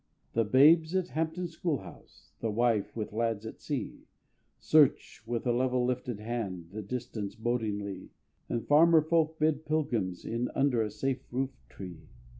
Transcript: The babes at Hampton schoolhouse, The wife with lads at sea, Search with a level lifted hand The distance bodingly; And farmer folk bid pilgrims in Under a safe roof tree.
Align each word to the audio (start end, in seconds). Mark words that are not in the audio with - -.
The 0.33 0.43
babes 0.45 0.95
at 0.95 1.09
Hampton 1.09 1.47
schoolhouse, 1.47 2.31
The 2.39 2.49
wife 2.49 2.95
with 2.95 3.13
lads 3.13 3.45
at 3.45 3.61
sea, 3.61 4.07
Search 4.59 5.21
with 5.27 5.45
a 5.45 5.51
level 5.51 5.85
lifted 5.85 6.19
hand 6.19 6.69
The 6.71 6.81
distance 6.81 7.35
bodingly; 7.35 8.09
And 8.49 8.65
farmer 8.65 9.03
folk 9.03 9.37
bid 9.37 9.63
pilgrims 9.63 10.25
in 10.25 10.49
Under 10.55 10.81
a 10.81 10.89
safe 10.89 11.21
roof 11.31 11.51
tree. 11.69 12.07